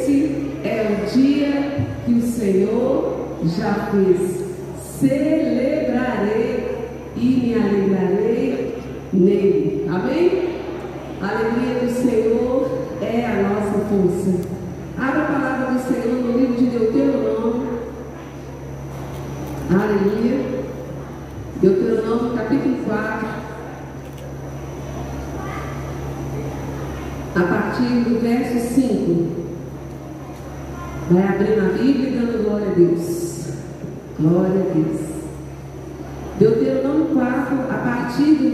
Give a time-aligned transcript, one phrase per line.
[0.00, 4.42] Esse é o dia que o Senhor já fez.
[4.98, 8.76] Celebrarei e me alegrarei
[9.12, 9.86] nele.
[9.88, 10.58] Amém?
[11.22, 14.32] A alegria do Senhor é a nossa força.
[14.98, 17.78] Abra a palavra do Senhor no livro de Deuteronômio.
[19.70, 20.36] Aleluia.
[21.60, 23.28] Deuteronômio capítulo 4.
[27.36, 29.03] A partir do verso 5.
[31.10, 33.48] Vai abrindo a Bíblia e dando glória a Deus.
[34.18, 35.00] Glória a Deus.
[36.38, 38.53] Deuteronômio 4, a partir do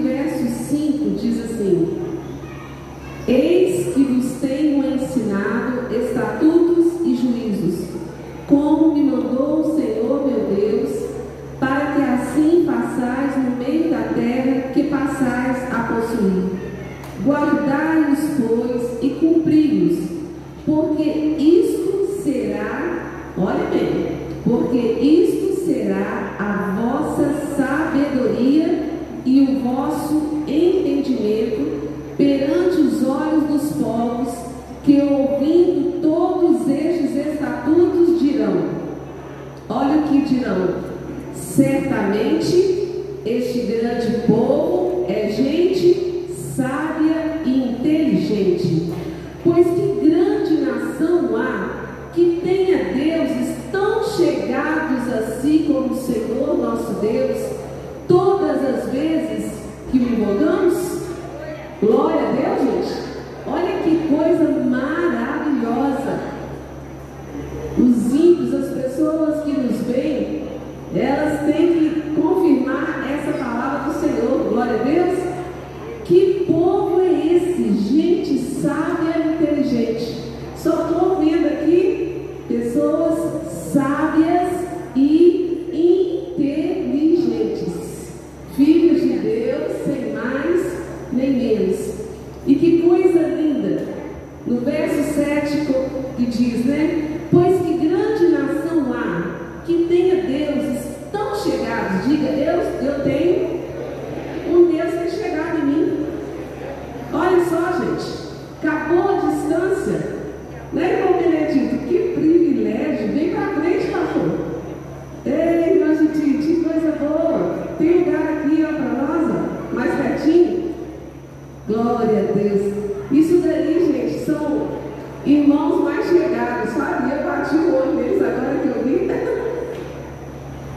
[126.61, 129.11] eu sabia, bati o olho neles agora que eu vi.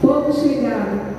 [0.02, 1.13] Pouco chegaram.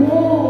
[0.00, 0.49] Deus.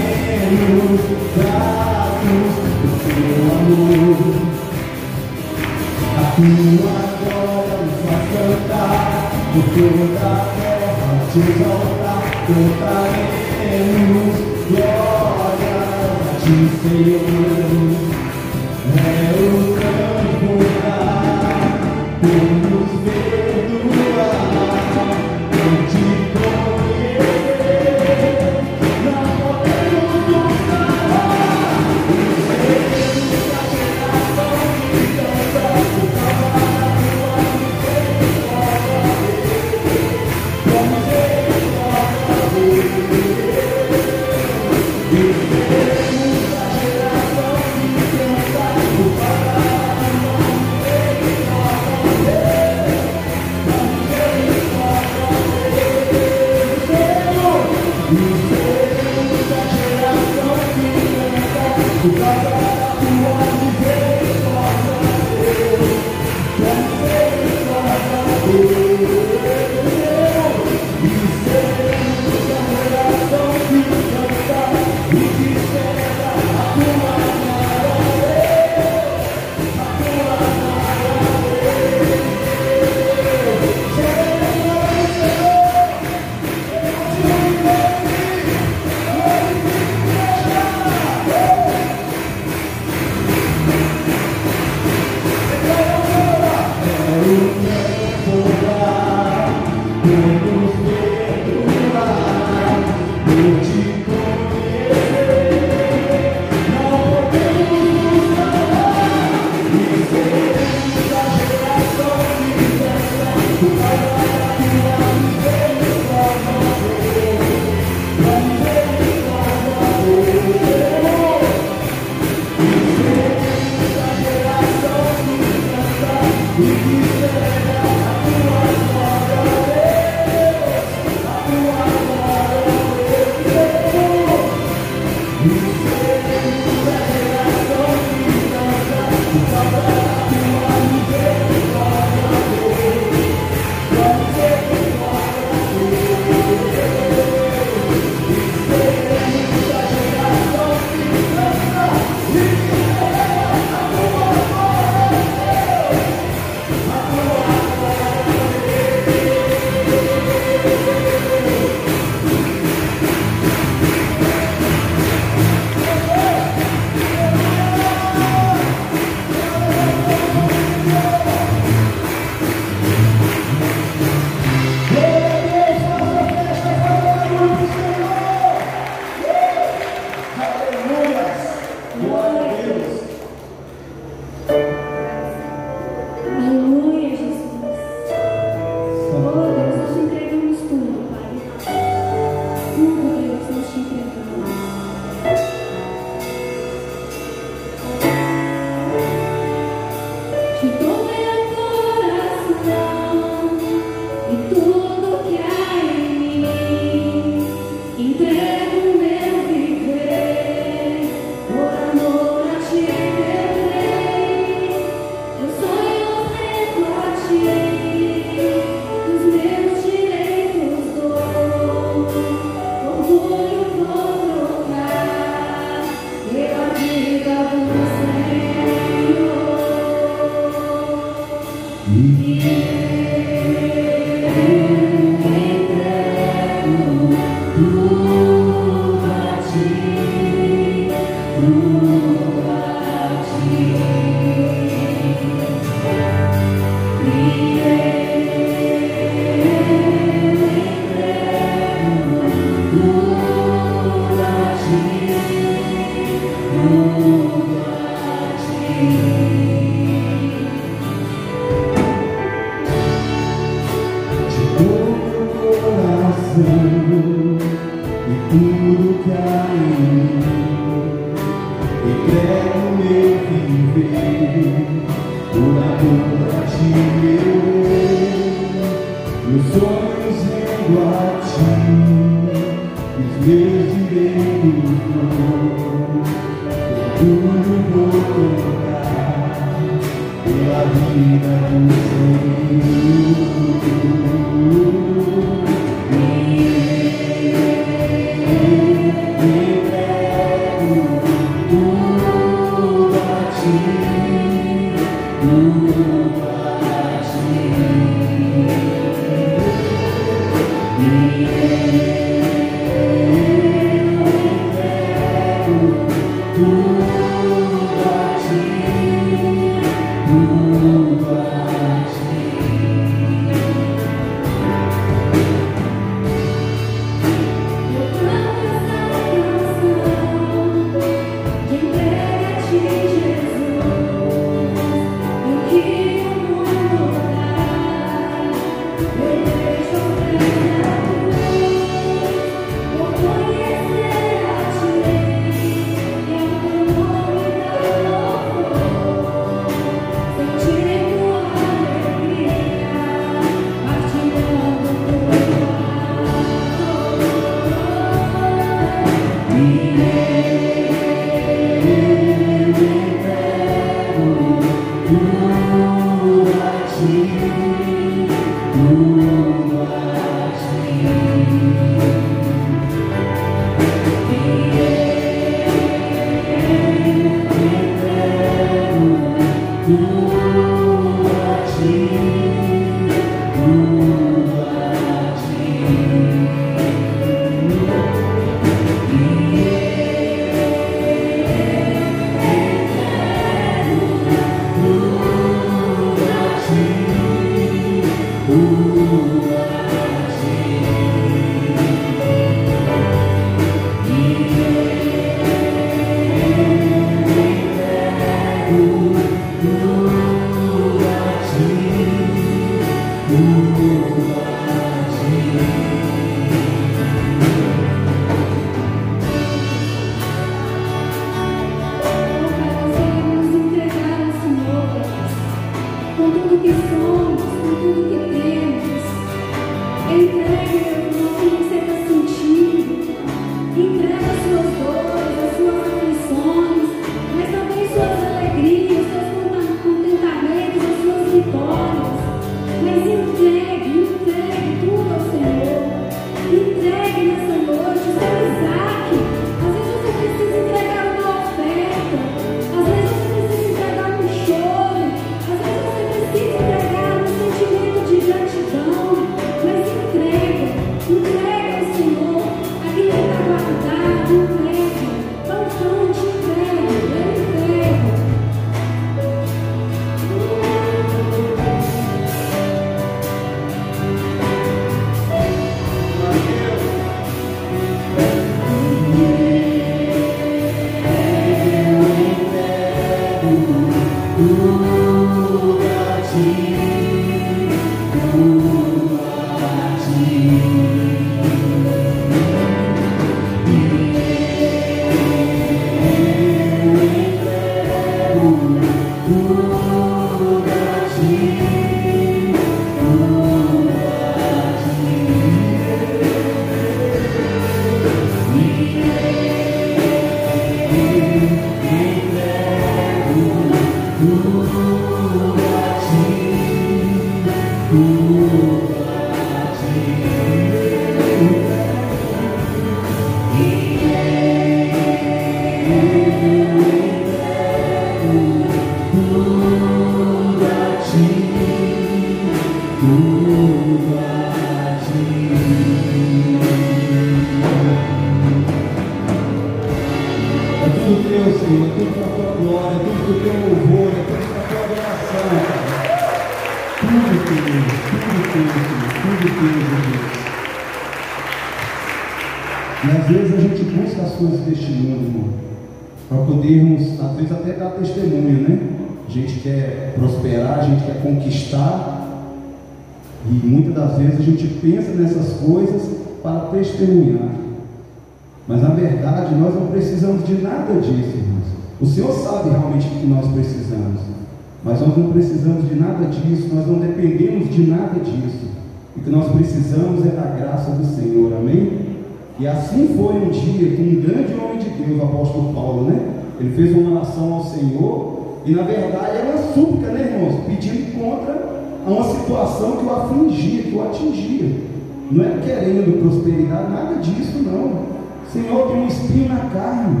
[586.38, 590.44] Ele fez uma oração ao Senhor, e na verdade era uma súplica, né, irmãos?
[590.46, 594.66] Pedindo contra uma situação que o afligia, que o atingia.
[595.10, 597.96] Não é querendo prosperidade, nada disso, não.
[598.32, 600.00] Senhor, tem um espinho na carne,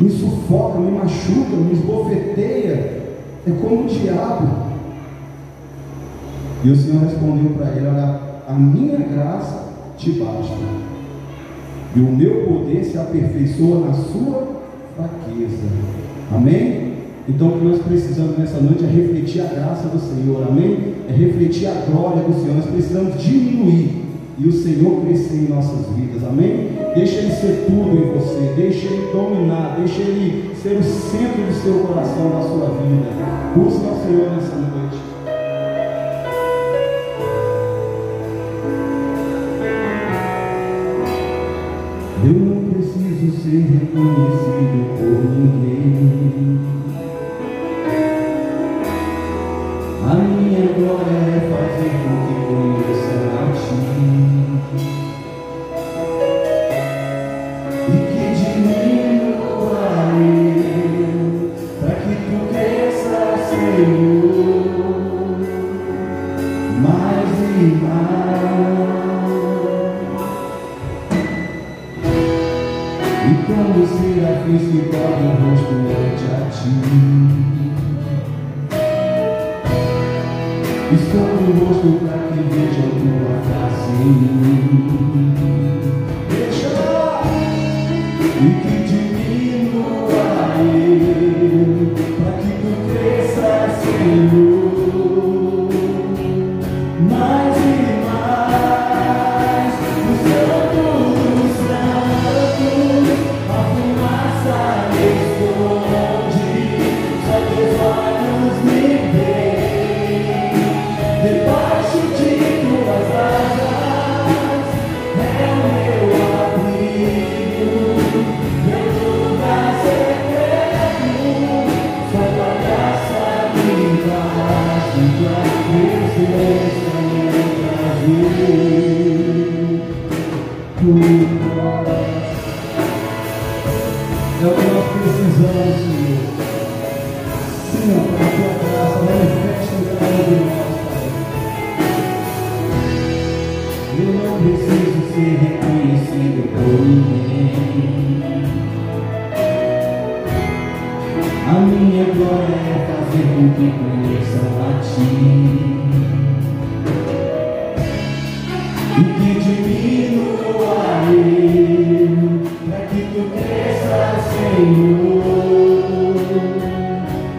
[0.00, 3.02] me sufoca, me machuca, me esbofeteia,
[3.46, 4.66] é como o diabo.
[6.64, 9.64] E o Senhor respondeu para ele: Olha, a minha graça
[9.96, 10.54] te basta.
[11.94, 14.55] E o meu poder se aperfeiçoa na sua
[14.96, 15.68] fraqueza.
[16.32, 16.86] Amém?
[17.28, 20.94] Então o que nós precisamos nessa noite é refletir a graça do Senhor, amém?
[21.08, 22.56] É refletir a glória do Senhor.
[22.56, 24.06] Nós precisamos diminuir
[24.38, 26.70] e o Senhor crescer em nossas vidas, amém?
[26.94, 31.54] Deixa Ele ser tudo em você, deixa Ele dominar, deixa Ele ser o centro do
[31.62, 33.08] seu coração, da sua vida.
[33.54, 34.85] Busca o Senhor nessa noite.
[43.46, 45.25] Ser reconhecido por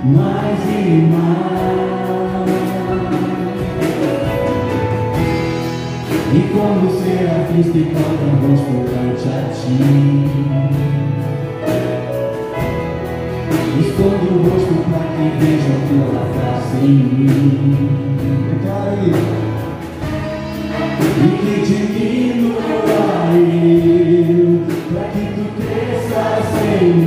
[0.08, 1.67] mais e mais.
[6.34, 9.78] E como serafins que cantam rosto cante a ti
[13.80, 17.78] Esconde o rosto para que vejam tua face em mim.
[18.70, 19.12] Aí.
[21.24, 23.48] E que diminua eu
[24.93, 27.07] Para que tu cresças, Senhor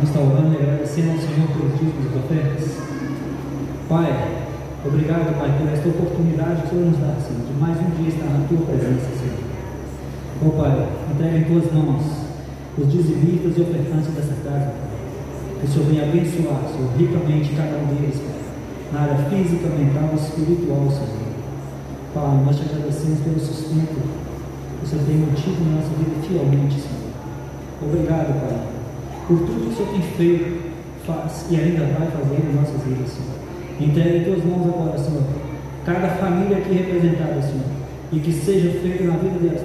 [0.00, 2.64] Estar orando e agradecendo ao Senhor pelos dízimos e ofertas.
[3.88, 4.08] Pai,
[4.84, 8.08] obrigado, Pai, por esta oportunidade que o Senhor nos dá, Senhor, de mais um dia
[8.08, 9.44] estar na Tua presença, Senhor.
[10.42, 12.02] Ó Pai, entrega em Tuas mãos
[12.78, 14.96] os dizimistas e ofertantes dessa casa, Pai.
[15.60, 18.40] Que o Senhor venha abençoar, Senhor, ricamente cada um deles, Pai,
[18.96, 21.30] na área física, mental e espiritual, Senhor.
[22.16, 26.80] Pai, nós te agradecemos pelo sustento que o Senhor tem mantido na nossa vida fielmente,
[26.80, 27.12] Senhor.
[27.84, 28.71] Obrigado, Pai,
[29.32, 30.60] por tudo que o Senhor tem feito,
[31.06, 33.32] faz e ainda vai fazer em nossas vidas, Senhor.
[33.80, 35.22] Entregue em tuas mãos agora, Senhor,
[35.86, 37.64] cada família aqui representada, Senhor,
[38.12, 39.62] e que seja feita na vida delas,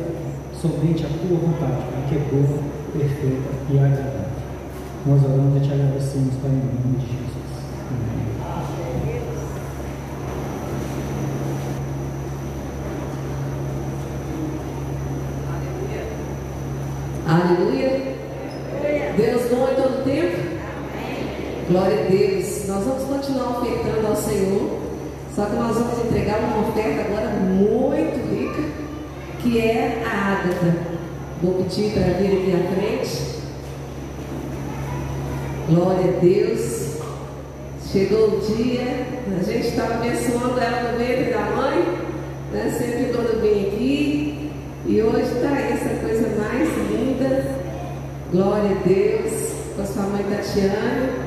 [0.54, 2.60] somente a tua vontade, que é boa,
[2.94, 4.28] perfeita e agradável.
[5.06, 7.28] Nós oramos e te agradecemos, Pai, em nome de Jesus.
[7.92, 8.28] Amém.
[17.28, 18.18] Aleluia.
[19.18, 20.58] Deus bom em todo tempo.
[21.70, 22.66] Glória a Deus.
[22.66, 24.80] Nós vamos continuar ofertando ao Senhor.
[25.36, 28.64] Só que nós vamos entregar uma oferta agora muito rica,
[29.42, 30.78] que é a ágata.
[31.44, 33.38] Vou pedir para vir aqui à frente.
[35.70, 37.00] Glória a Deus.
[37.92, 39.06] Chegou o dia,
[39.38, 41.84] a gente está abençoando ela no ventre da mãe,
[42.54, 42.76] né?
[42.78, 44.52] sempre quando vem aqui.
[44.86, 47.46] E hoje está essa coisa mais linda.
[48.32, 49.52] Glória a Deus.
[49.76, 51.27] Com a sua mãe Tatiana.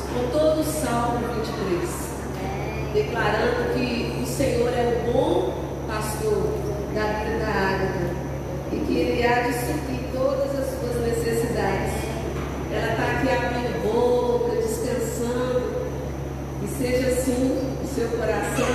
[0.13, 2.11] com todo o Salmo 23
[2.93, 5.53] declarando que o Senhor é o bom
[5.87, 6.43] pastor
[6.93, 8.15] da vida da Ágata
[8.71, 11.93] e que Ele há de suprir todas as suas necessidades.
[12.73, 15.87] Ela está aqui abrindo boca, descansando,
[16.63, 18.65] e seja assim o seu coração,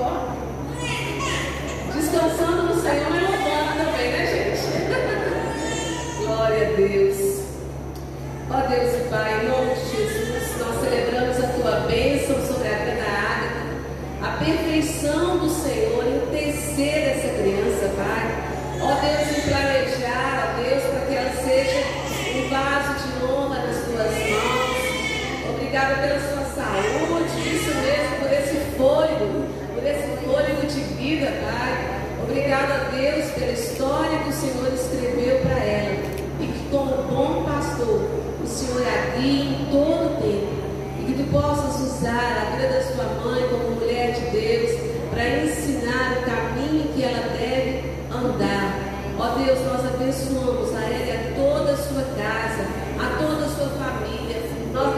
[0.00, 0.34] ó,
[1.94, 6.24] descansando no Senhor, mas louvando também, né, gente?
[6.24, 7.38] Glória a Deus.
[8.50, 9.46] Ó Deus e Pai,
[14.38, 18.48] perfeição do Senhor, em tecer essa criança, Pai.
[18.80, 21.82] Ó Deus, em planejar, ó Deus, para que ela seja
[22.36, 25.54] um vaso de honra nas tuas mãos.
[25.54, 31.98] Obrigada pela sua saúde, isso mesmo, por esse fôlego, por esse fôlego de vida, Pai.
[32.22, 35.96] Obrigada a Deus pela história que o Senhor escreveu para ela.
[36.40, 38.08] E que como bom pastor,
[38.42, 40.58] o Senhor é aqui em todo o tempo.
[41.00, 43.77] E que tu possas usar a vida da sua mãe como
[44.30, 44.70] de Deus
[45.10, 48.78] para ensinar o caminho que ela deve andar.
[49.18, 52.64] Ó Deus, nós abençoamos a ela e a toda a sua casa,
[53.00, 54.42] a toda a sua família.
[54.72, 54.96] Nós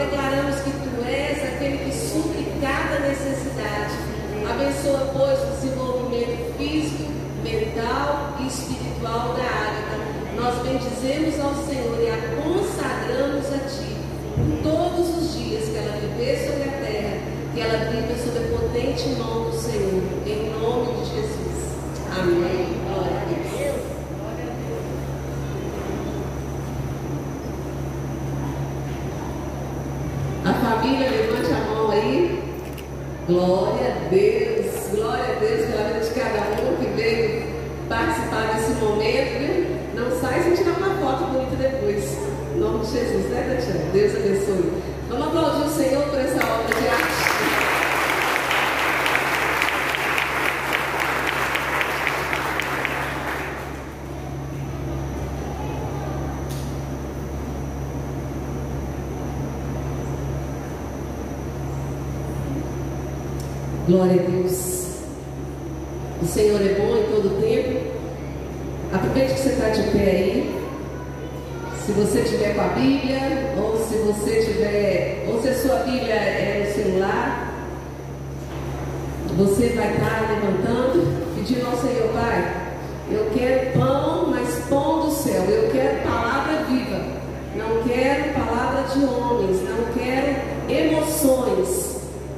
[63.91, 64.40] Glória a Deus.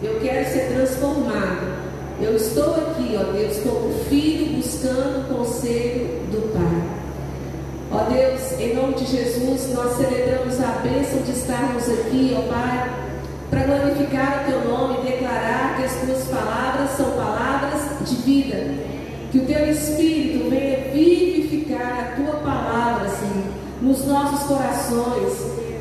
[0.02, 1.80] Eu quero ser transformado.
[2.20, 7.02] Eu estou aqui, ó Deus, como filho buscando o conselho do Pai.
[7.92, 12.90] Ó Deus, em nome de Jesus, nós celebramos a bênção de estarmos aqui, ó Pai,
[13.48, 18.74] para glorificar o Teu nome e declarar que as Tuas palavras são palavras de vida.
[19.30, 25.32] Que o Teu Espírito venha vivificar a Tua palavra, Senhor, nos nossos corações.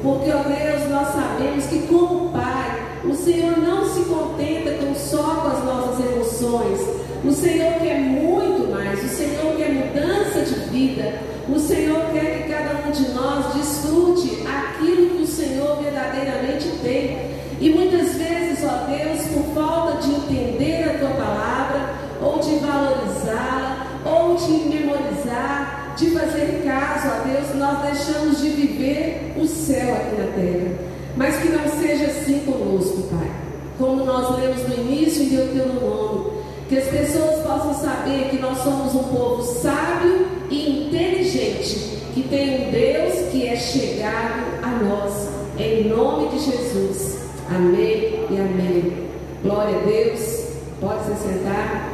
[0.04, 2.71] Porque, ó Deus, nós sabemos que como Pai,
[3.04, 6.80] o Senhor não se contenta com só com as nossas emoções.
[7.26, 9.04] O Senhor quer muito mais.
[9.04, 11.20] O Senhor quer mudança de vida.
[11.50, 17.32] O Senhor quer que cada um de nós desfrute aquilo que o Senhor verdadeiramente tem.
[17.60, 23.88] E muitas vezes, ó Deus, por falta de entender a tua palavra, ou de valorizá-la,
[24.06, 30.22] ou de memorizar, de fazer caso a Deus, nós deixamos de viver o céu aqui
[30.22, 30.91] na terra.
[31.16, 33.30] Mas que não seja assim conosco, Pai.
[33.78, 36.34] Como nós lemos no início em Deuteronômio,
[36.70, 42.68] que as pessoas possam saber que nós somos um povo sábio e inteligente, que tem
[42.68, 45.30] um Deus que é chegado a nós.
[45.60, 47.20] Em nome de Jesus.
[47.50, 49.08] Amém e amém.
[49.44, 50.48] Glória a Deus.
[50.80, 51.90] Pode se sentar.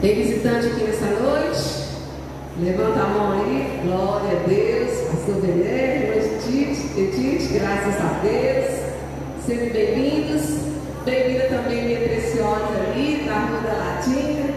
[0.00, 1.83] Tem visitante aqui nessa noite?
[2.56, 3.80] Levanta a mão aí.
[3.82, 5.08] Glória a Deus.
[5.10, 6.04] Pastor Bené,
[6.96, 8.80] Edith, graças a Deus.
[9.44, 10.60] Sejam bem-vindos.
[11.04, 14.54] Bem-vinda também minha preciosa ali, da Rua da Latina.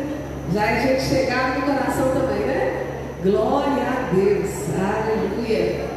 [0.53, 2.85] Já é gente chegada no coração também, né?
[3.23, 4.49] Glória a Deus.
[4.77, 5.87] Aleluia.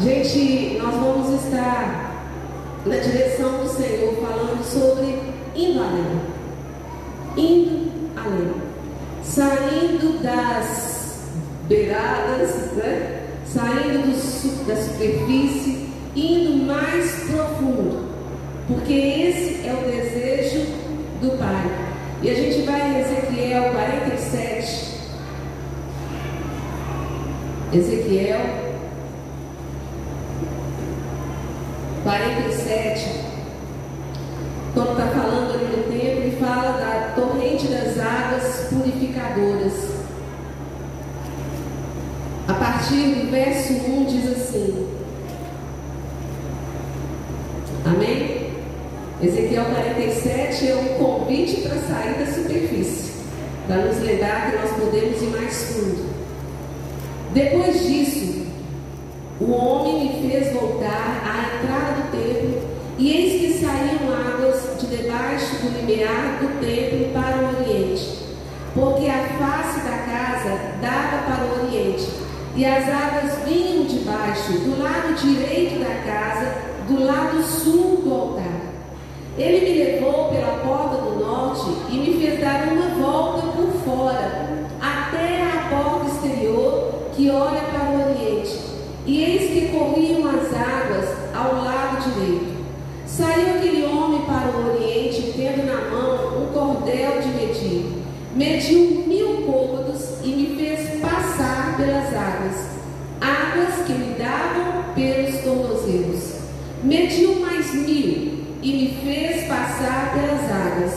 [0.00, 2.24] Gente, nós vamos estar
[2.86, 5.18] na direção do Senhor falando sobre
[5.54, 6.20] indo além.
[7.36, 8.67] Indo além.
[9.28, 11.20] Saindo das
[11.68, 13.24] beiradas, né?
[13.44, 18.08] Saindo do, da superfície, indo mais profundo.
[18.66, 20.66] Porque esse é o desejo
[21.20, 21.70] do Pai.
[22.22, 24.98] E a gente vai em Ezequiel 47.
[27.74, 28.40] Ezequiel
[32.02, 33.28] 47.
[34.72, 37.07] Quando está falando ali do templo, ele fala da
[37.58, 39.72] torrente das águas purificadoras.
[42.46, 44.88] A partir do verso 1 diz assim:
[47.84, 48.48] Amém?
[49.20, 53.12] Ezequiel 47 é um convite para sair da superfície,
[53.66, 56.08] para nos lembrar que nós podemos ir mais fundo.
[57.34, 58.46] Depois disso,
[59.40, 64.96] o homem me fez voltar à entrada do templo, e eis que saíam águas de
[64.96, 68.18] debaixo do limiar do templo para o oriente,
[68.74, 72.08] porque a face da casa dava para o oriente,
[72.58, 76.56] e as águas vinham de baixo, do lado direito da casa,
[76.88, 78.72] do lado sul do altar.
[79.38, 84.66] Ele me levou pela porta do norte e me fez dar uma volta por fora,
[84.80, 88.58] até a porta exterior que olha para o oriente.
[89.06, 92.58] E eis que corriam as águas ao lado direito.
[93.06, 98.02] Saiu aquele homem para o oriente, tendo na mão um cordel de medir.
[98.34, 100.67] Mediu mil côvados e me fez
[101.78, 102.56] pelas águas,
[103.20, 106.38] águas que me davam pelos tornozelos.
[106.82, 110.92] Mediu mais mil e me fez passar pelas águas,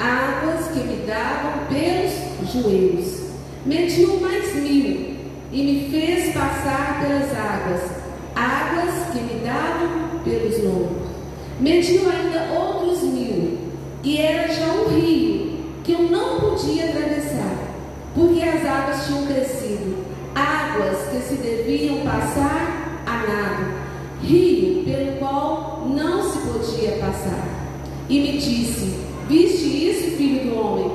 [0.00, 3.26] águas que me davam pelos joelhos.
[3.64, 5.16] Mediu mais mil
[5.52, 7.82] e me fez passar pelas águas,
[8.34, 11.06] águas que me davam pelos lombos.
[11.60, 13.58] Mediu ainda outros mil,
[14.02, 17.56] e era já um rio que eu não podia atravessar,
[18.14, 19.55] porque as águas tinham crescido,
[22.26, 23.66] passar a nado,
[24.22, 27.46] rio pelo qual não se podia passar.
[28.08, 28.98] E me disse:
[29.28, 30.90] Viste isso, filho do homem?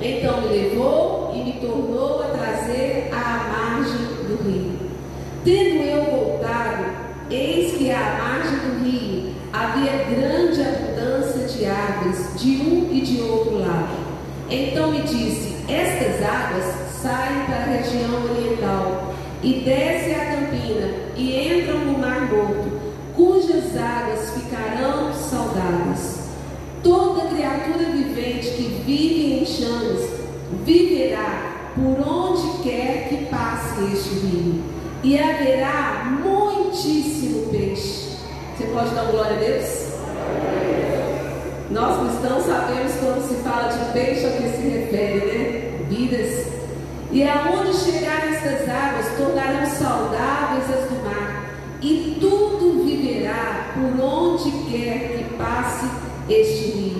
[0.00, 4.76] Então me levou e me tornou a trazer à margem do rio.
[5.44, 6.84] Tendo eu voltado,
[7.30, 13.20] eis que à margem do rio havia grande abundância de águas, de um e de
[13.22, 13.96] outro lado.
[14.50, 16.64] Então me disse: Estas águas
[17.02, 22.80] saem para a região oriental e descem a campina e entram no Mar Morto,
[23.14, 26.26] cujas águas ficarão saudáveis.
[26.82, 30.08] Toda criatura vivente que vive em chamas
[30.64, 34.62] viverá por onde quer que passe este rio,
[35.02, 38.16] e haverá muitíssimo peixe.
[38.56, 39.86] Você pode dar glória a Deus?
[41.70, 45.86] Nós cristãos sabemos quando se fala de peixe a que se refere, né?
[45.90, 46.46] Vidas.
[47.10, 51.50] E aonde chegar estas águas tornarão saudáveis as do mar,
[51.82, 55.86] e tudo viverá por onde quer que passe
[56.28, 56.95] este rio.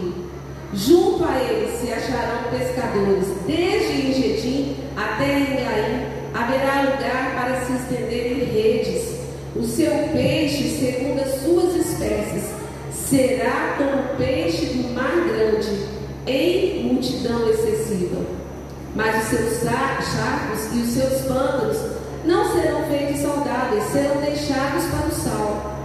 [0.77, 6.05] Junto a ele se acharão pescadores, desde Engedim até Engaim,
[6.35, 9.17] haverá lugar para se estenderem redes.
[9.57, 12.51] O seu peixe, segundo as suas espécies,
[12.93, 15.87] será como peixe do mar grande,
[16.27, 18.21] em multidão excessiva.
[18.95, 21.79] Mas os seus charcos e os seus pântanos
[22.23, 25.77] não serão feitos saudáveis, serão deixados para o sal.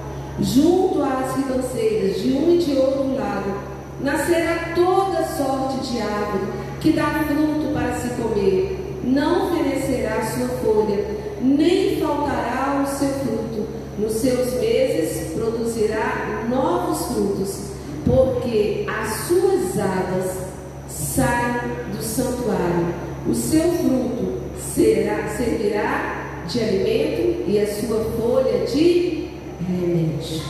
[0.42, 3.71] Junto às ribanceiras, de um e de outro lado,
[4.04, 6.48] nascerá toda sorte de árvore
[6.80, 9.00] que dá fruto para se comer.
[9.04, 11.06] Não fenecerá sua folha,
[11.42, 13.68] nem faltará o seu fruto.
[13.98, 17.72] Nos seus meses produzirá novos frutos,
[18.06, 20.52] porque as suas águas
[20.88, 22.94] saem do santuário.
[23.28, 29.30] O seu fruto será, servirá de alimento e a sua folha de
[29.68, 30.42] remédio.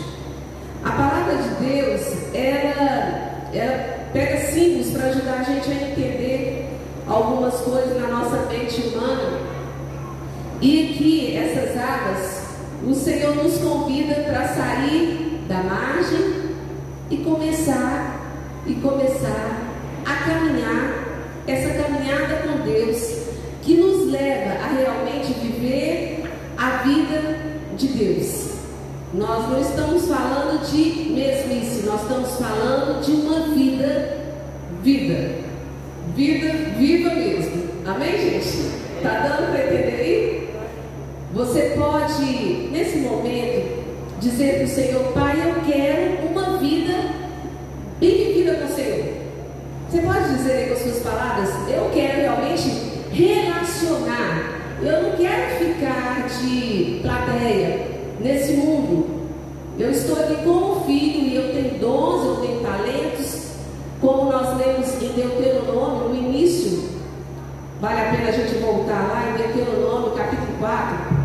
[0.83, 2.01] A palavra de Deus,
[2.33, 6.69] ela, ela pega símbolos para ajudar a gente a entender
[7.07, 9.39] algumas coisas na nossa mente humana.
[10.61, 12.41] E que essas águas,
[12.87, 16.51] o Senhor nos convida para sair da margem
[17.09, 18.21] e começar
[18.65, 19.71] e começar
[20.05, 21.01] a caminhar
[21.47, 23.21] essa caminhada com Deus
[23.63, 26.23] que nos leva a realmente viver
[26.57, 27.37] a vida
[27.75, 28.50] de Deus.
[29.13, 34.19] Nós não estamos falando de mesmice, nós estamos falando de uma vida,
[34.81, 35.31] vida,
[36.15, 37.63] vida viva mesmo.
[37.85, 38.71] Amém, gente?
[39.03, 40.49] Tá dando para entender aí?
[41.33, 43.83] Você pode, nesse momento,
[44.21, 46.93] dizer para o Senhor, Pai, eu quero uma vida
[47.99, 49.05] bem vivida com o Senhor.
[49.89, 52.69] Você pode dizer aí com as suas palavras, eu quero realmente
[53.11, 54.61] relacionar.
[54.81, 57.91] Eu não quero ficar de plateia
[58.21, 59.21] nesse mundo.
[59.77, 63.51] Eu estou aqui como filho e eu tenho dons, eu tenho talentos.
[63.99, 66.89] Como nós lemos em Deuteronômio, no início,
[67.79, 71.21] vale a pena a gente voltar lá em Deuteronômio, capítulo 4.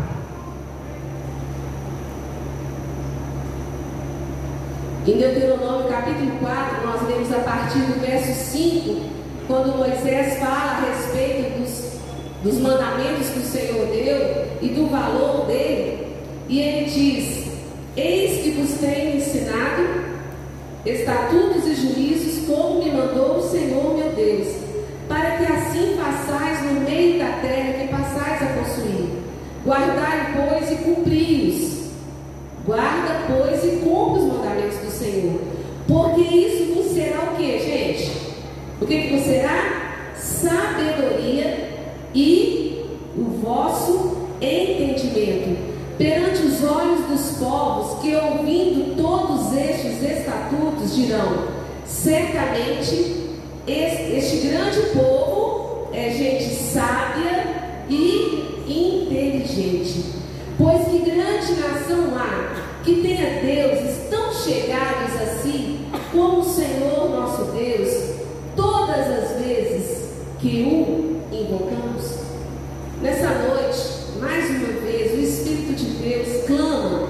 [5.07, 9.01] Em Deuteronômio capítulo 4, nós lemos a partir do verso 5,
[9.47, 11.93] quando Moisés fala a respeito dos,
[12.43, 16.06] dos mandamentos que o Senhor deu e do valor dele.
[16.49, 17.47] E ele diz:
[17.97, 20.07] Eis que vos tenho ensinado
[20.85, 24.47] estatutos e juízos, como me mandou o Senhor meu Deus,
[25.09, 29.09] para que assim façais no meio da terra que passais a possuir.
[29.65, 31.77] Guardai, pois, e cumpri-os.
[32.65, 35.41] Guarda, pois, e cumpre os mandamentos do Senhor.
[35.85, 38.11] Porque isso vos será o que, gente?
[38.79, 40.13] O que vos será?
[40.15, 41.71] Sabedoria
[42.13, 42.85] e
[43.17, 51.47] o vosso entendimento perante os olhos dos povos, que ouvindo todos estes estatutos dirão:
[51.85, 53.27] certamente
[53.67, 57.45] este grande povo é gente sábia
[57.89, 60.17] e inteligente.
[60.57, 65.79] Pois que grande nação há que tenha deuses tão chegados a si
[66.11, 68.15] como o Senhor nosso Deus,
[68.55, 72.19] todas as vezes que o invocamos?
[73.01, 73.96] Nessa noite,
[75.77, 77.07] de Deus clama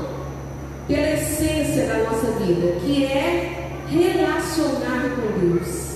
[0.87, 5.87] pela essência da nossa vida, que é relacionar com Deus.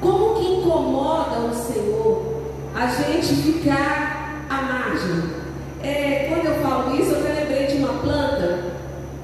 [0.00, 2.42] Como que incomoda o Senhor
[2.74, 5.44] a gente ficar à margem?
[5.82, 8.72] É, quando eu falo isso, eu me lembrei de uma planta,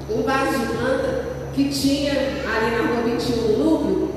[0.09, 4.11] um vaso de planta, que tinha ali na rua 21 no Lúbio.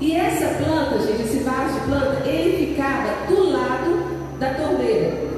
[0.00, 5.30] E essa planta, gente, esse vaso de planta, ele ficava do lado da torneira.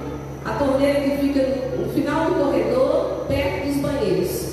[0.44, 1.61] A torneira que fica no
[1.92, 4.52] final do corredor, perto dos banheiros.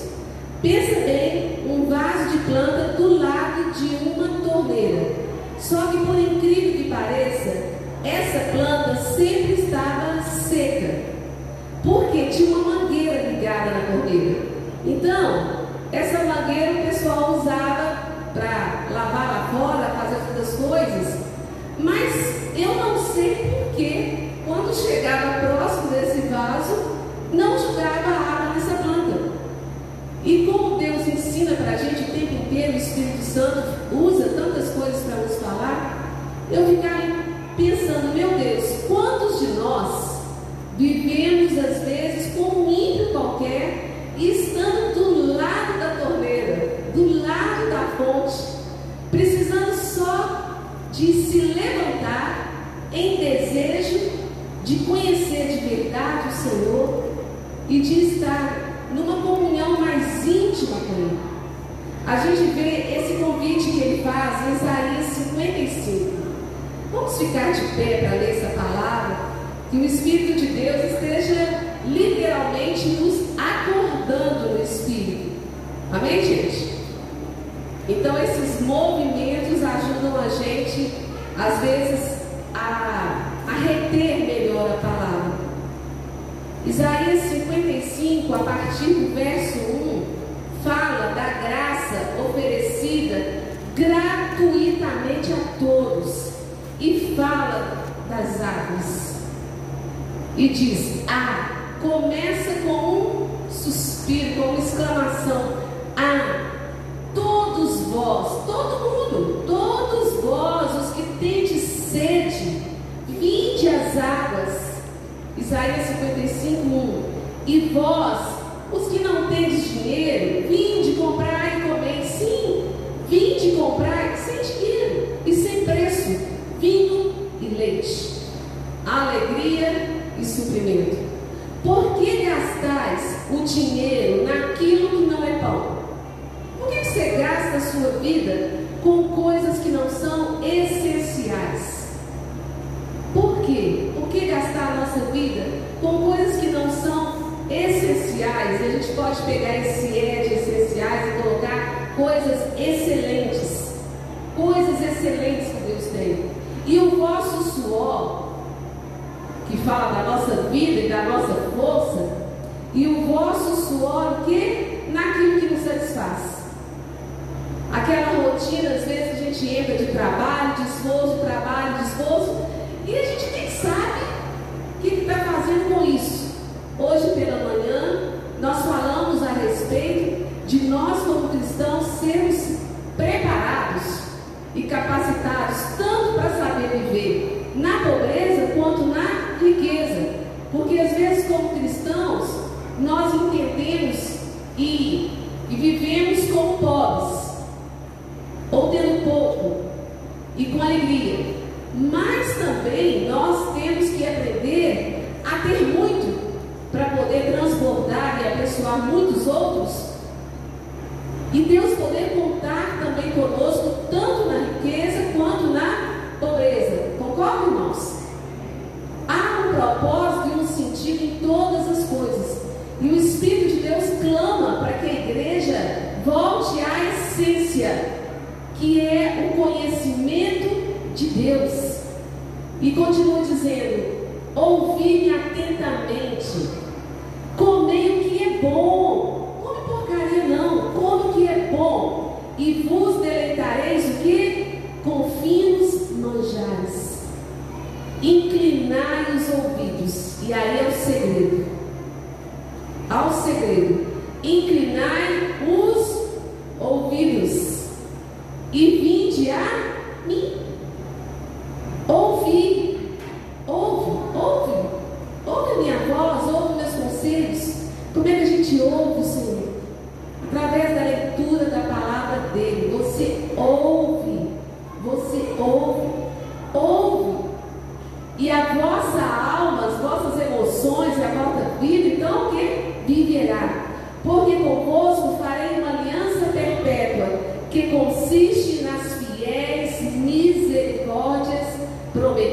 [0.61, 5.15] Pensa bem, um vaso de planta do lado de uma torneira.
[5.57, 7.55] Só que por incrível que pareça,
[8.03, 9.48] essa planta sempre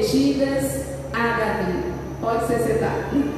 [0.07, 1.83] prometidas a Davi.
[2.21, 3.33] Pode ser sentado.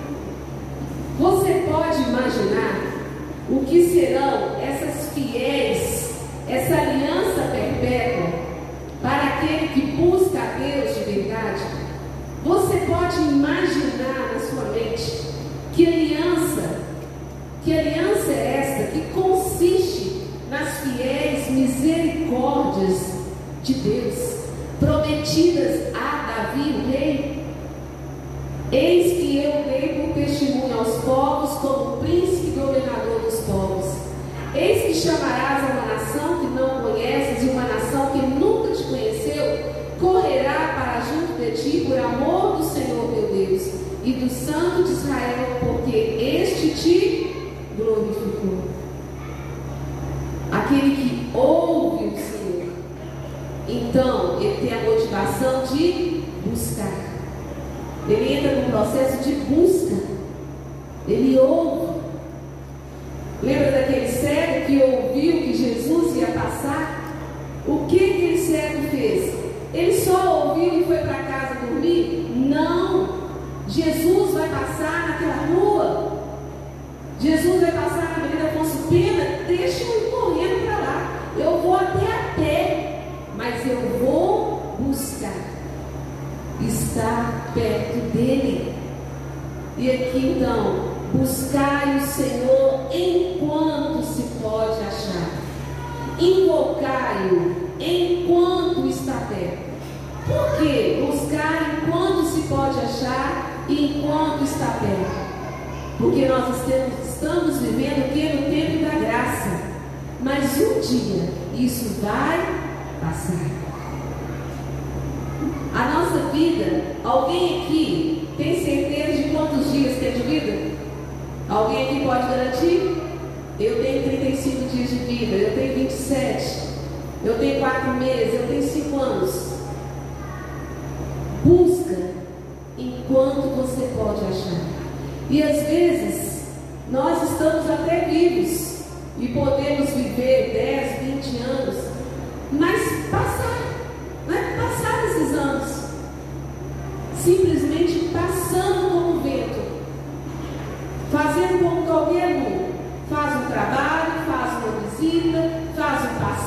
[1.18, 2.80] Você pode imaginar
[3.50, 6.12] o que serão essas fiéis,
[6.48, 6.97] essa aliança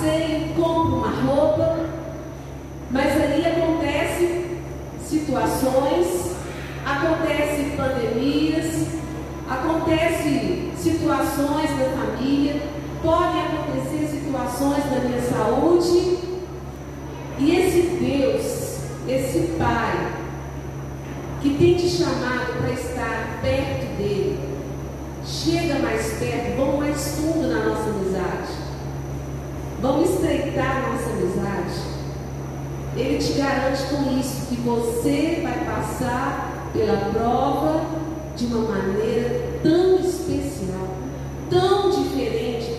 [0.01, 1.85] passeio, compra uma roupa,
[2.89, 4.57] mas ali acontece
[5.05, 6.35] situações,
[6.83, 8.87] acontece pandemias,
[9.47, 12.61] acontece situações na família,
[13.03, 16.17] podem acontecer situações na minha saúde,
[17.37, 20.13] e esse Deus, esse Pai,
[21.41, 24.39] que tem te chamado para estar perto dele.
[25.25, 28.60] Chega mais perto, vamos mais fundo na nossa amizade.
[29.81, 31.81] Vamos estreitar nossa amizade.
[32.95, 37.81] Ele te garante com isso que você vai passar pela prova
[38.35, 40.87] de uma maneira tão especial,
[41.49, 42.75] tão diferente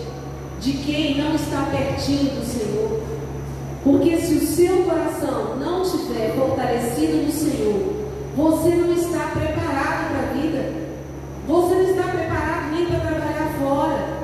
[0.61, 3.01] de quem não está pertinho do Senhor.
[3.83, 7.93] Porque se o seu coração não estiver fortalecido no Senhor,
[8.33, 10.73] você não está preparado para a vida.
[11.45, 14.23] Você não está preparado nem para trabalhar fora.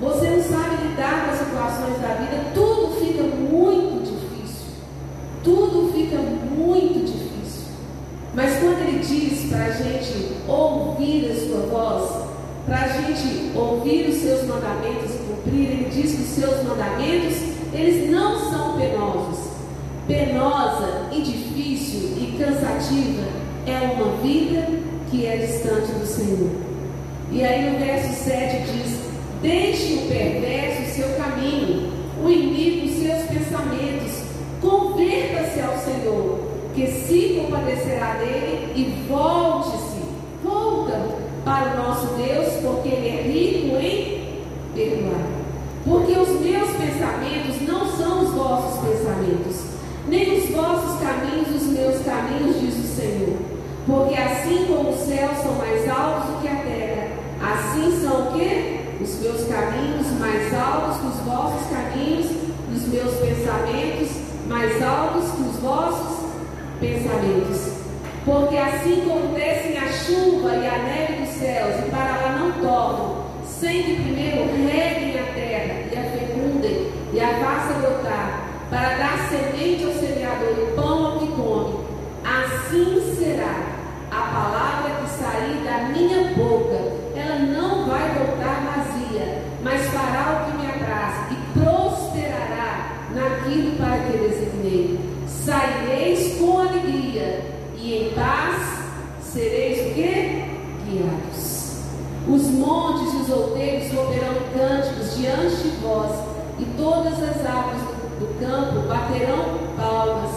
[0.00, 2.50] Você não sabe lidar com as situações da vida.
[2.54, 4.66] Tudo fica muito difícil.
[5.44, 7.74] Tudo fica muito difícil.
[8.34, 12.26] Mas quando ele diz para a gente ouvir a sua voz,
[12.66, 17.36] para a gente ouvir os seus mandamentos e cumprir, ele diz que os seus mandamentos,
[17.74, 19.50] eles não são penosos
[20.10, 23.28] penosa e difícil e cansativa
[23.64, 24.66] é uma vida
[25.08, 26.50] que é distante do Senhor.
[27.30, 28.98] E aí no verso 7 diz:
[29.40, 31.92] Deixe o perverso o seu caminho,
[32.24, 34.22] o inimigo os seus pensamentos,
[34.60, 36.49] converta-se ao Senhor,
[36.80, 40.00] que se compadecerá dele e volte-se,
[40.42, 40.98] volta
[41.44, 44.40] para o nosso Deus, porque ele é rico em
[44.74, 45.26] perdoar.
[45.84, 49.60] Porque os meus pensamentos não são os vossos pensamentos,
[50.08, 53.36] nem os vossos caminhos os meus caminhos, diz o Senhor.
[53.86, 57.08] Porque assim como os céus são mais altos do que a terra,
[57.42, 58.80] assim são o?
[59.02, 62.26] Os meus caminhos mais altos que os vossos caminhos,
[62.74, 64.08] os meus pensamentos
[64.46, 66.19] mais altos que os vossos
[66.80, 67.80] pensamentos.
[68.24, 72.52] Porque assim como descem a chuva e a neve dos céus, e para lá não
[72.52, 78.96] tornam, sem que primeiro reguem a terra e a fecundem e a façam brotar, para
[78.96, 81.84] dar semente ao semeador e pão ao que come,
[82.24, 86.76] assim será a palavra que sair da minha boca,
[87.16, 93.98] ela não vai voltar vazia, mas fará o que me apraz e prosperará naquilo para
[93.98, 94.99] que designei.
[95.44, 97.42] Saireis com alegria
[97.74, 98.80] e em paz
[99.22, 100.44] sereis o quê?
[100.84, 101.78] Guiados.
[102.28, 106.12] Os montes e os outeiros romperão cânticos diante de vós,
[106.58, 107.80] e todas as árvores
[108.18, 110.30] do campo baterão palmas.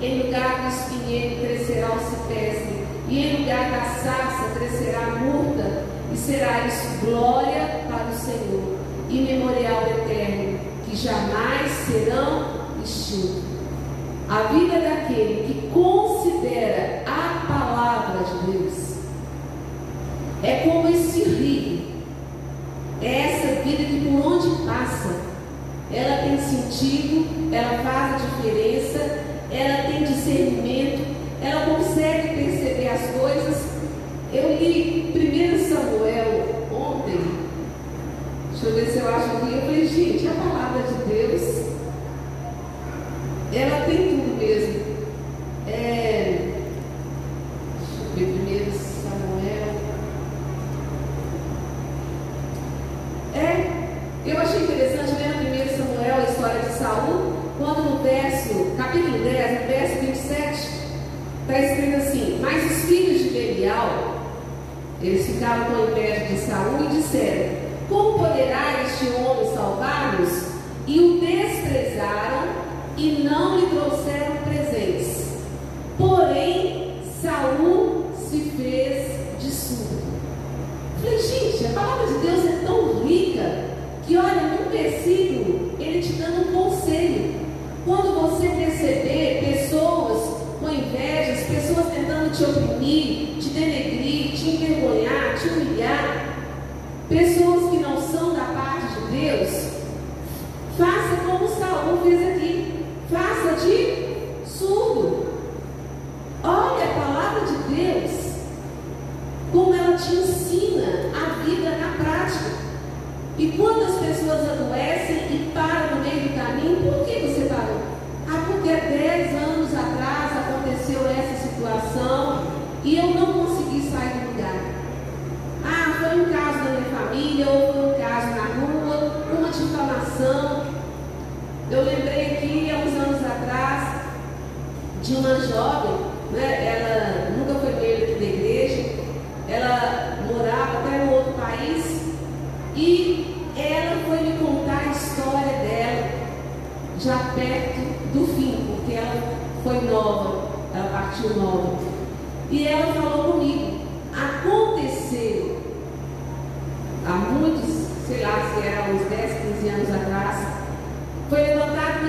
[0.00, 5.84] Em lugar do espinheiro crescerá o cipreste, e em lugar da sarça crescerá a murta,
[6.12, 8.76] e será isso glória para o Senhor,
[9.08, 12.44] e memorial eterno, que jamais serão
[12.82, 13.57] extintos.
[14.28, 18.98] A vida daquele que considera a palavra de Deus
[20.42, 21.78] é como esse rio.
[23.00, 25.20] É essa vida que por onde passa,
[25.90, 28.77] ela tem sentido, ela faz a diferença,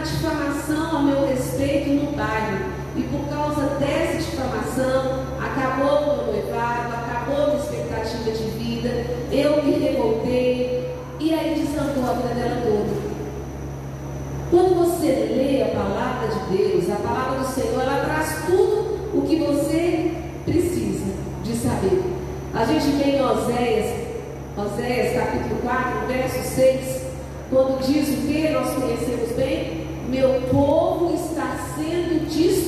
[0.09, 2.79] difamação ao meu respeito no bairro.
[2.95, 8.89] E por causa dessa difamação, acabou o meu noivado, acabou a minha expectativa de vida,
[9.31, 13.09] eu me revoltei, e aí desandou a vida dela toda.
[14.49, 19.21] Quando você lê a palavra de Deus, a palavra do Senhor, ela traz tudo o
[19.21, 20.11] que você
[20.43, 22.01] precisa de saber.
[22.53, 23.95] A gente vê em Oséias,
[24.57, 27.01] Oséias capítulo 4, verso 6,
[27.49, 29.78] quando diz o que nós conhecemos bem,
[30.09, 32.58] meu povo está sendo destruído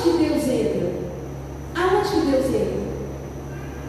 [0.00, 0.92] Aonde que Deus entra?
[1.74, 2.80] Aonde que Deus entra?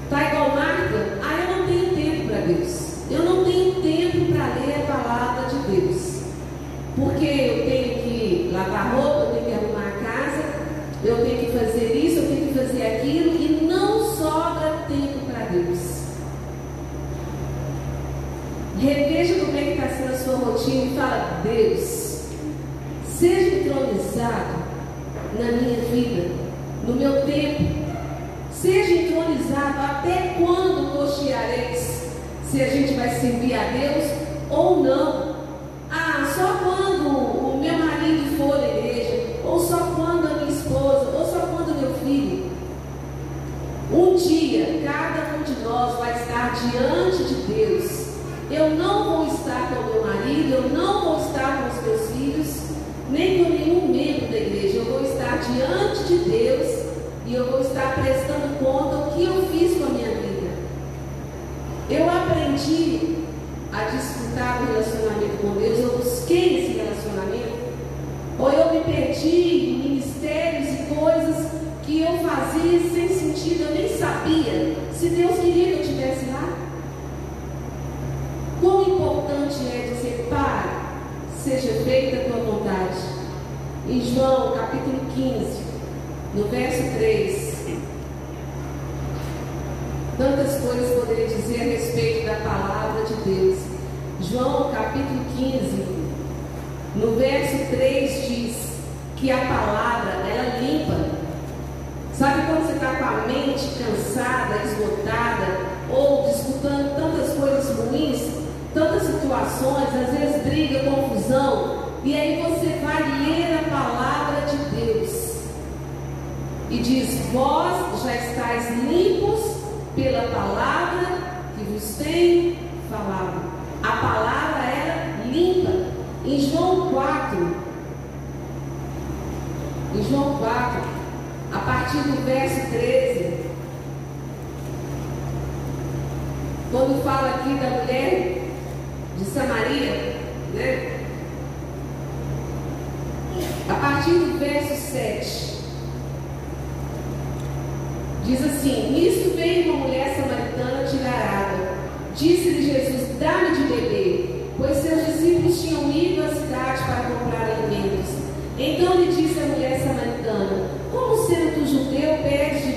[0.03, 1.19] Está igual Marta?
[1.23, 2.95] Ah, eu não tenho tempo para Deus.
[3.09, 6.21] Eu não tenho tempo para ler a palavra de Deus.
[6.97, 10.43] Porque eu tenho que lavar roupa, eu tenho que arrumar a casa,
[11.05, 15.45] eu tenho que fazer isso, eu tenho que fazer aquilo, e não sobra tempo para
[15.45, 16.01] Deus.
[18.79, 22.21] Reveja como é que está sendo a sua rotina e fala, Deus,
[23.05, 24.50] seja entronizado
[25.41, 26.29] na minha vida,
[26.87, 27.81] no meu tempo.
[28.51, 32.11] Seja entronizado até quando cocheareis,
[32.45, 34.11] se a gente vai servir a Deus
[34.49, 35.20] ou não.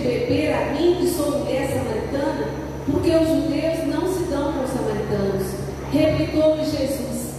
[0.05, 2.49] beber a mim, que sou mulher samaritana?
[2.85, 5.47] Porque os judeus não se dão com os samaritanos.
[5.91, 7.35] Replicou-lhe Jesus: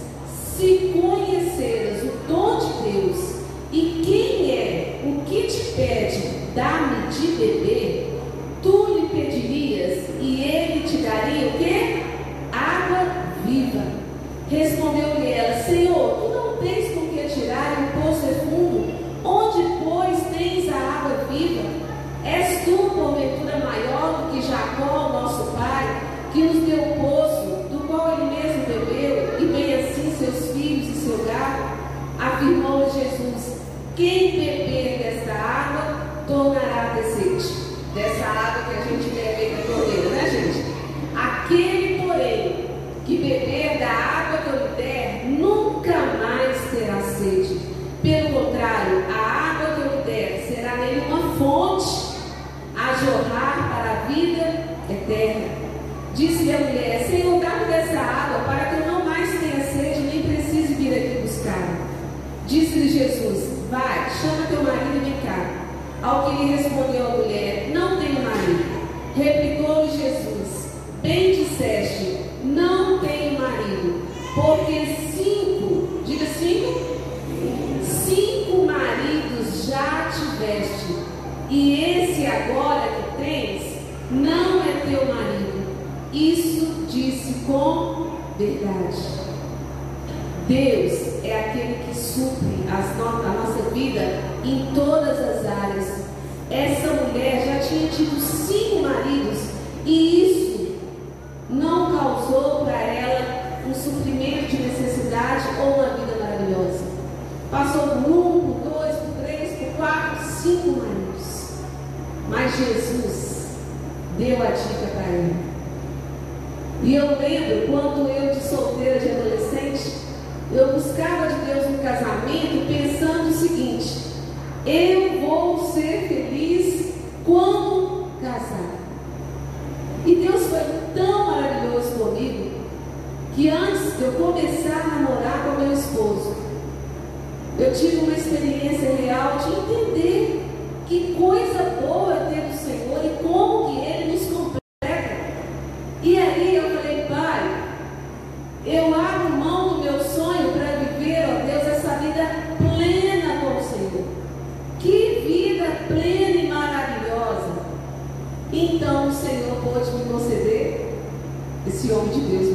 [0.56, 3.36] Se conheceras o dom de Deus
[3.72, 6.22] e quem é o que te pede,
[6.54, 7.95] dá-me de beber,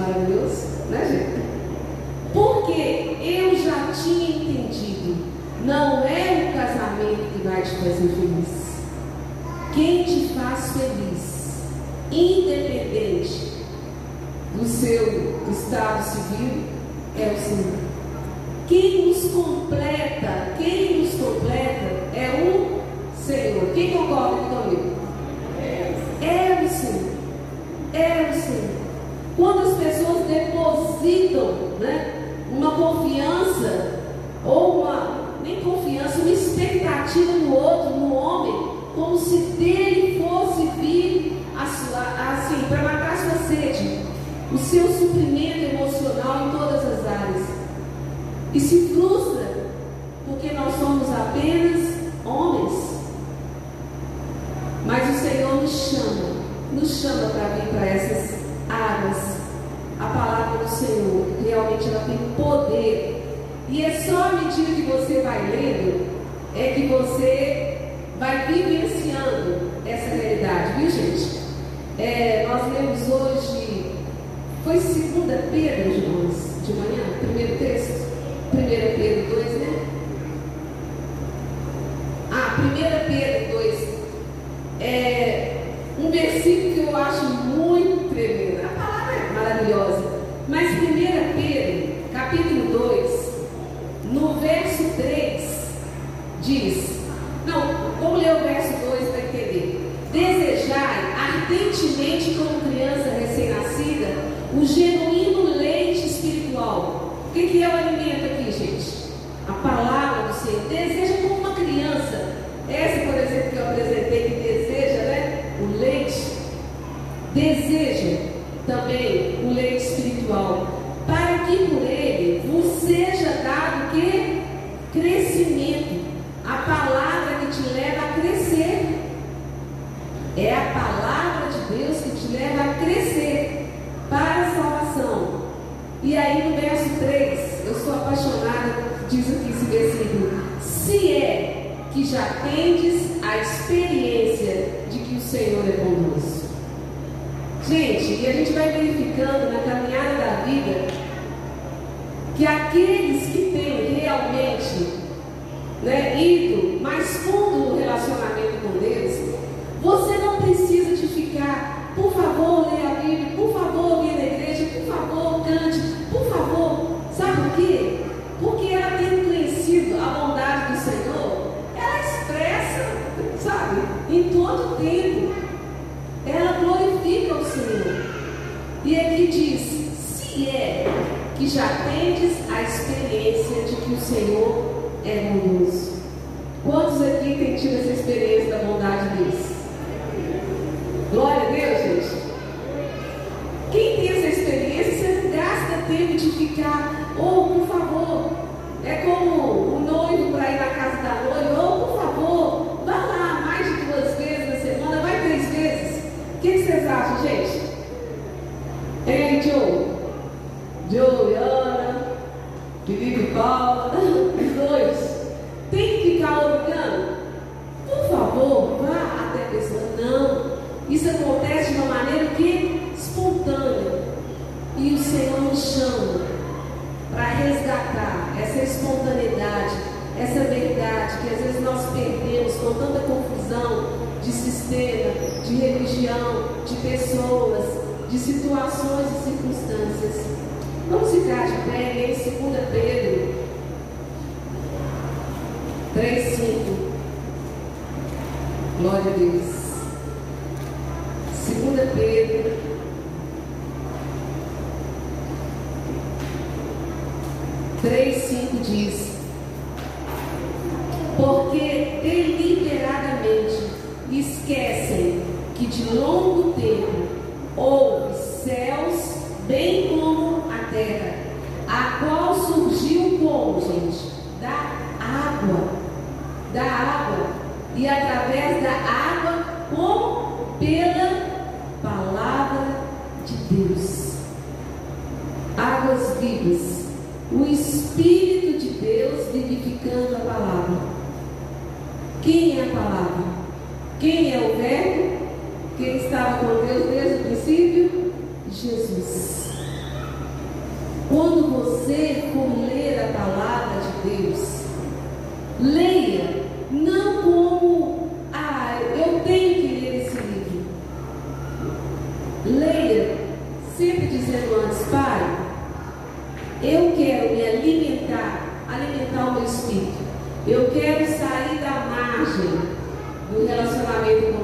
[0.01, 1.41] maravilhoso, né, gente?
[2.33, 5.17] Porque eu já tinha entendido,
[5.65, 8.71] não é o casamento que vai te fazer feliz.
[9.73, 11.63] Quem te faz feliz,
[12.11, 13.51] independente
[14.55, 16.63] do seu estado civil,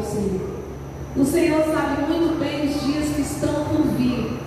[0.07, 0.57] Senhor.
[1.15, 4.39] O Senhor sabe muito bem os dias que estão por vir.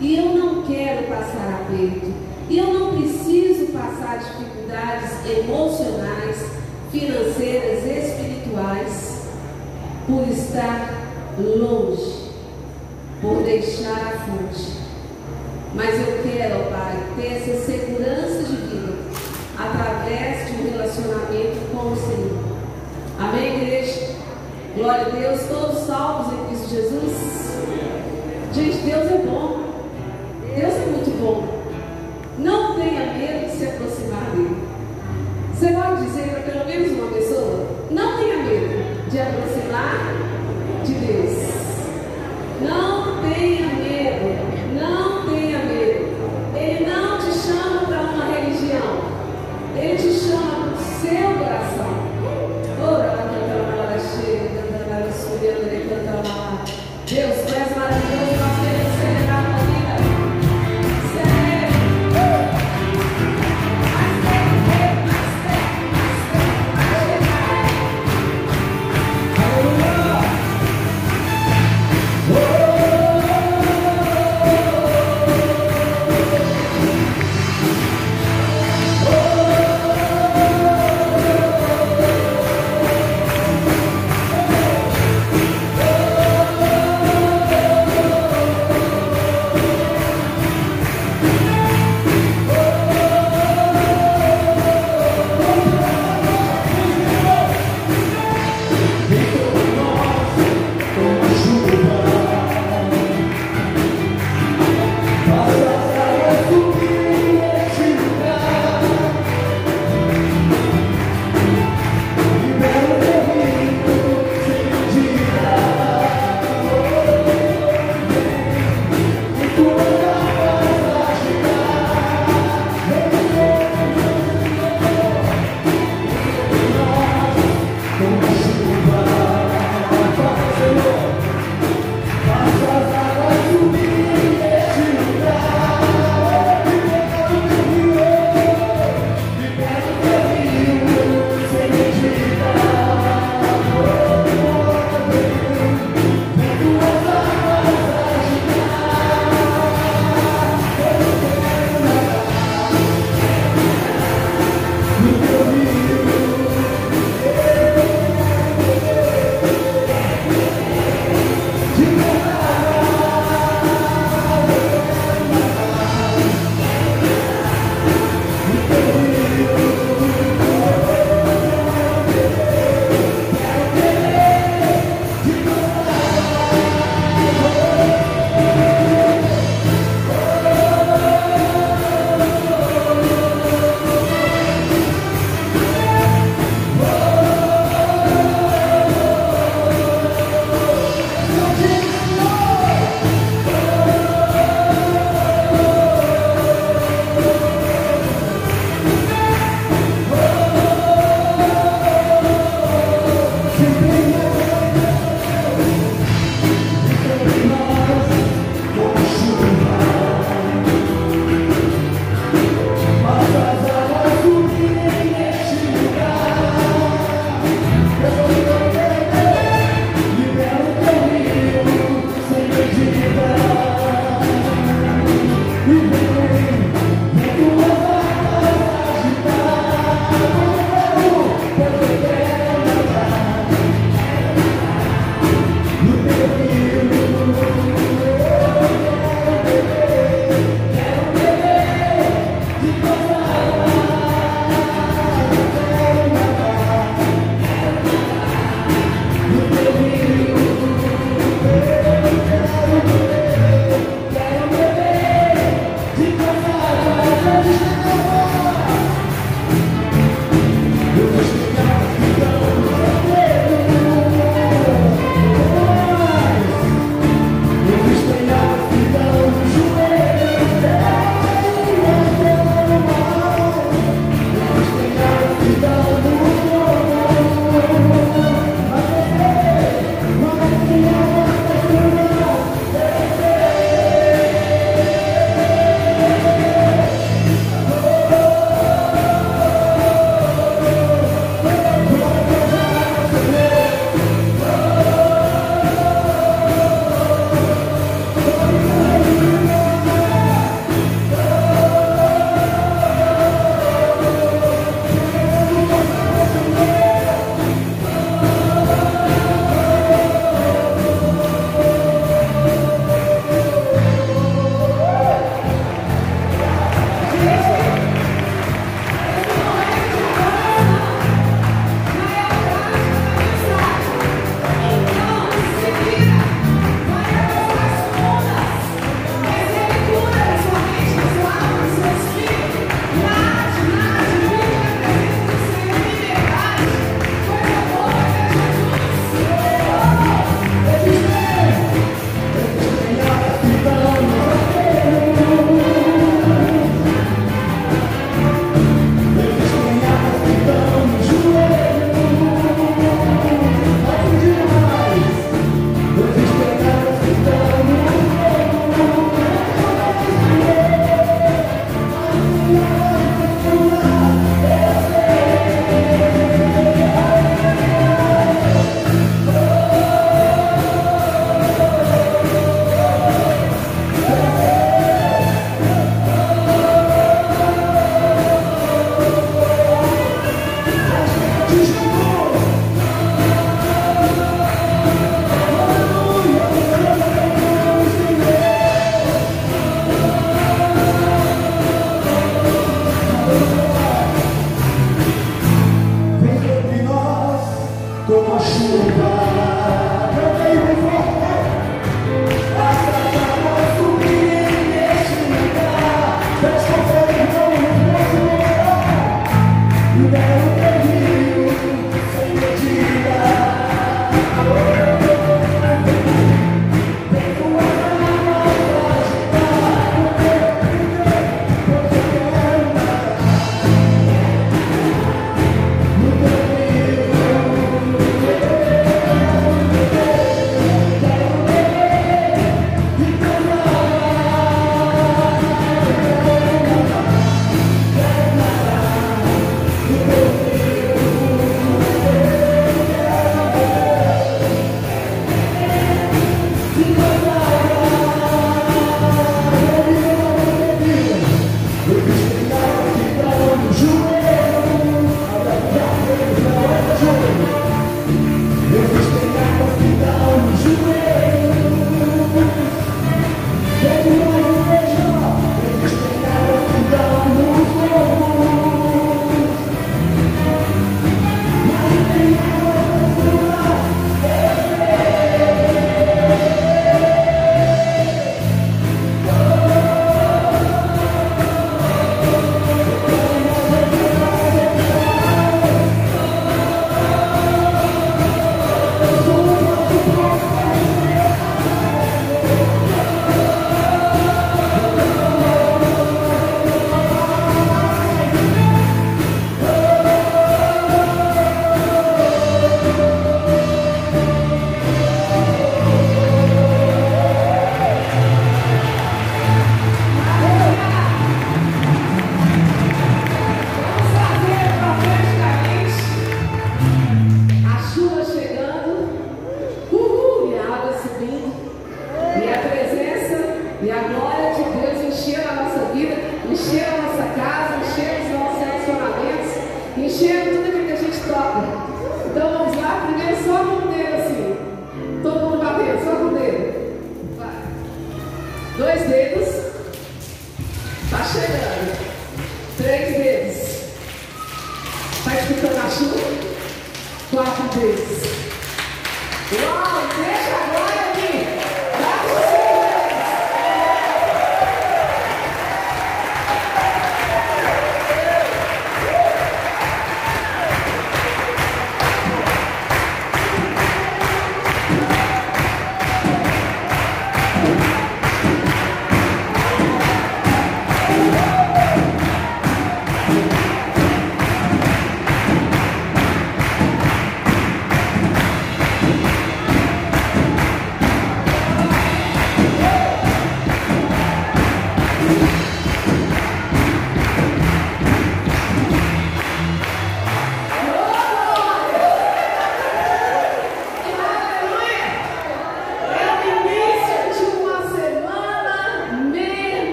[0.00, 2.12] E eu não quero passar aperto.
[2.48, 6.46] E eu não preciso passar dificuldades emocionais,
[6.90, 9.22] financeiras, espirituais,
[10.06, 10.90] por estar
[11.38, 12.30] longe,
[13.20, 14.84] por deixar a fonte.
[15.74, 18.94] Mas eu quero, Pai, ter essa segurança de vida
[19.58, 22.23] através de um relacionamento com o Senhor.
[24.84, 27.12] Glória a Deus, todos salvos em Cristo Jesus.
[28.52, 29.63] Gente, Deus é bom.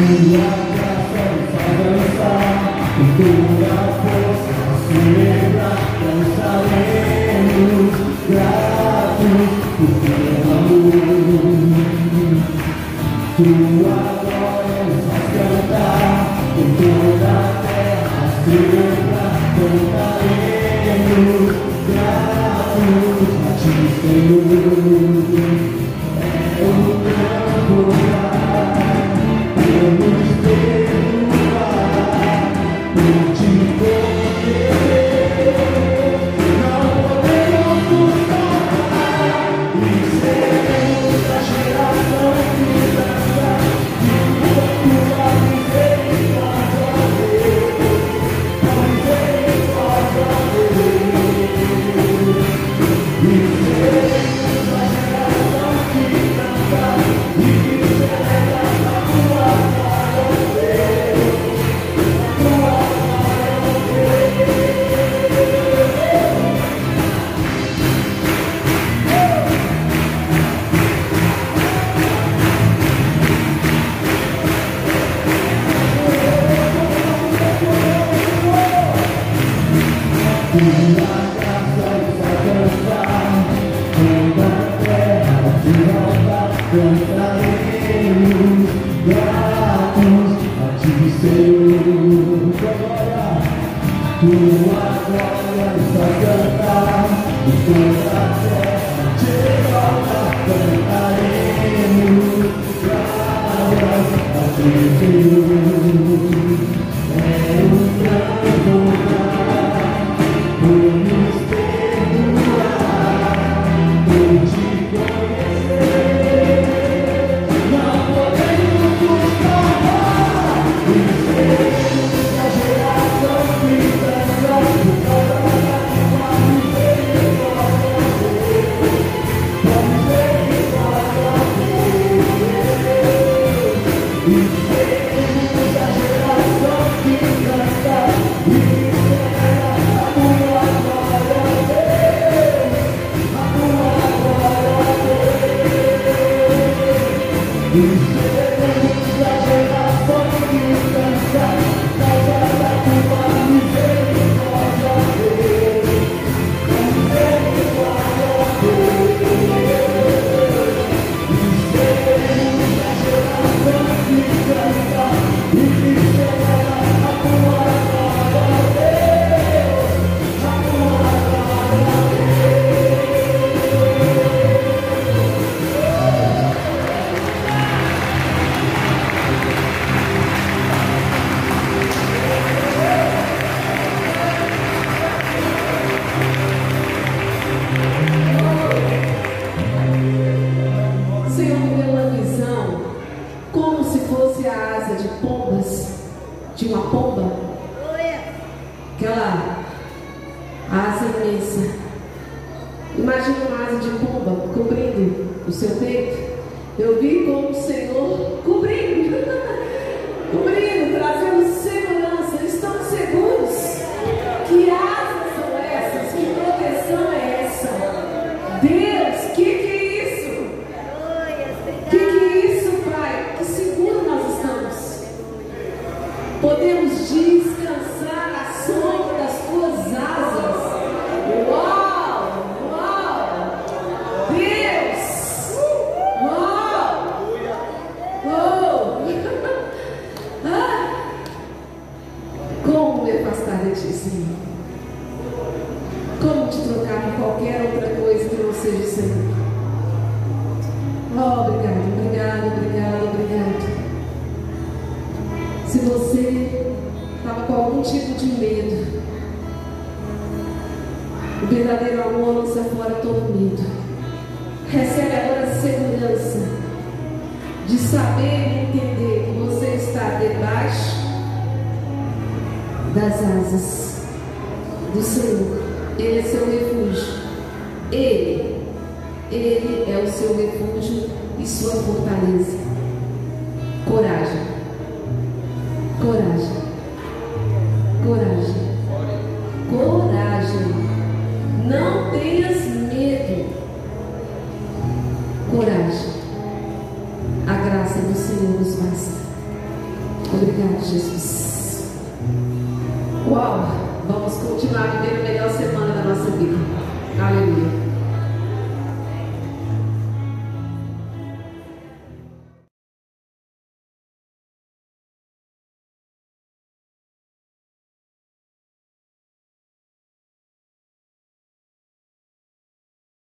[0.00, 0.69] Tua